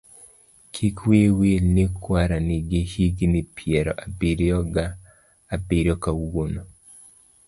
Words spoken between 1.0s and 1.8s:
wiyi wil